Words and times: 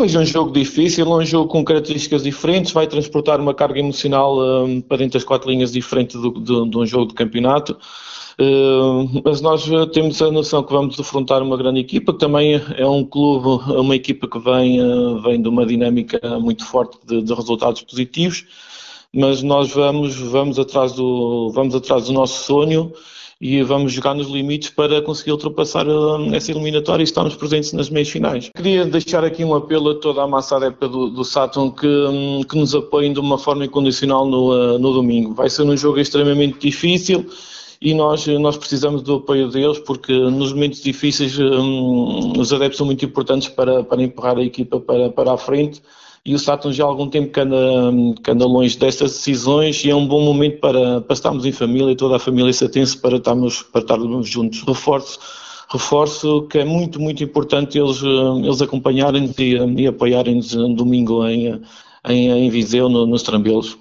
vejo 0.00 0.18
um 0.18 0.24
jogo 0.24 0.52
difícil, 0.52 1.06
um 1.10 1.24
jogo 1.24 1.48
com 1.48 1.62
características 1.62 2.22
diferentes, 2.22 2.72
vai 2.72 2.86
transportar 2.86 3.38
uma 3.38 3.52
carga 3.52 3.78
emocional 3.78 4.38
um, 4.38 4.80
para 4.80 4.98
dentro 4.98 5.14
das 5.14 5.24
quatro 5.24 5.50
linhas 5.50 5.72
diferente 5.72 6.16
do, 6.16 6.30
do, 6.30 6.66
de 6.66 6.78
um 6.78 6.86
jogo 6.86 7.08
de 7.08 7.14
campeonato. 7.14 7.76
Uh, 8.40 9.20
mas 9.22 9.42
nós 9.42 9.68
temos 9.92 10.22
a 10.22 10.30
noção 10.30 10.62
que 10.62 10.72
vamos 10.72 10.96
defrontar 10.96 11.42
uma 11.42 11.56
grande 11.58 11.80
equipa, 11.80 12.14
que 12.14 12.18
também 12.18 12.54
é 12.76 12.86
um 12.86 13.04
clube, 13.04 13.62
uma 13.74 13.94
equipa 13.94 14.26
que 14.26 14.38
vem, 14.38 14.80
uh, 14.80 15.20
vem 15.20 15.42
de 15.42 15.48
uma 15.48 15.66
dinâmica 15.66 16.18
muito 16.38 16.64
forte 16.64 16.96
de, 17.06 17.20
de 17.22 17.34
resultados 17.34 17.82
positivos, 17.82 18.46
mas 19.12 19.42
nós 19.42 19.70
vamos, 19.70 20.16
vamos, 20.16 20.58
atrás 20.58 20.92
do, 20.92 21.50
vamos 21.52 21.74
atrás 21.74 22.06
do 22.06 22.14
nosso 22.14 22.44
sonho 22.44 22.90
e 23.40 23.62
vamos 23.62 23.92
jogar 23.92 24.14
nos 24.14 24.28
limites 24.28 24.68
para 24.68 25.00
conseguir 25.00 25.32
ultrapassar 25.32 25.88
uh, 25.88 26.34
essa 26.34 26.50
eliminatória 26.50 27.02
e 27.02 27.04
estarmos 27.04 27.34
presentes 27.34 27.72
nas 27.72 27.88
meias 27.88 28.10
finais. 28.10 28.50
Queria 28.54 28.84
deixar 28.84 29.24
aqui 29.24 29.42
um 29.42 29.54
apelo 29.54 29.90
a 29.90 29.94
toda 29.94 30.22
a 30.22 30.26
massa 30.26 30.56
adepta 30.56 30.86
do, 30.86 31.08
do 31.08 31.24
Saturn 31.24 31.72
que, 31.72 31.86
um, 31.86 32.42
que 32.42 32.58
nos 32.58 32.74
apoiem 32.74 33.14
de 33.14 33.18
uma 33.18 33.38
forma 33.38 33.64
incondicional 33.64 34.26
no, 34.26 34.52
uh, 34.52 34.78
no 34.78 34.92
domingo. 34.92 35.32
Vai 35.32 35.48
ser 35.48 35.62
um 35.62 35.74
jogo 35.74 35.98
extremamente 35.98 36.58
difícil 36.58 37.24
e 37.80 37.94
nós, 37.94 38.26
nós 38.26 38.58
precisamos 38.58 39.00
do 39.00 39.14
apoio 39.14 39.48
deles 39.48 39.78
porque 39.78 40.12
nos 40.12 40.52
momentos 40.52 40.82
difíceis 40.82 41.38
um, 41.38 42.38
os 42.38 42.52
adeptos 42.52 42.76
são 42.76 42.84
muito 42.84 43.06
importantes 43.06 43.48
para, 43.48 43.82
para 43.82 44.02
empurrar 44.02 44.36
a 44.36 44.44
equipa 44.44 44.78
para, 44.78 45.08
para 45.08 45.32
a 45.32 45.38
frente 45.38 45.80
e 46.24 46.34
o 46.34 46.38
Saturn 46.38 46.76
já 46.76 46.84
há 46.84 46.86
algum 46.86 47.08
tempo 47.08 47.32
que 47.32 47.40
anda, 47.40 47.56
que 48.22 48.30
anda 48.30 48.46
longe 48.46 48.78
destas 48.78 49.12
decisões 49.12 49.82
e 49.84 49.90
é 49.90 49.94
um 49.94 50.06
bom 50.06 50.20
momento 50.22 50.60
para, 50.60 51.00
para 51.00 51.14
estarmos 51.14 51.46
em 51.46 51.52
família 51.52 51.92
e 51.92 51.96
toda 51.96 52.16
a 52.16 52.18
família 52.18 52.52
satense 52.52 52.96
para 52.98 53.16
estarmos, 53.16 53.62
para 53.62 53.80
estarmos 53.80 54.28
juntos. 54.28 54.62
Reforço, 54.62 55.18
reforço 55.70 56.46
que 56.48 56.58
é 56.58 56.64
muito, 56.64 57.00
muito 57.00 57.24
importante 57.24 57.78
eles, 57.78 58.02
eles 58.02 58.60
acompanharem-nos 58.60 59.38
e, 59.38 59.56
e 59.78 59.86
apoiarem-nos 59.86 60.52
domingo 60.74 61.26
em, 61.26 61.58
em, 62.06 62.30
em 62.30 62.50
Viseu, 62.50 62.90
no, 62.90 63.06
nos 63.06 63.22
Trambelos. 63.22 63.78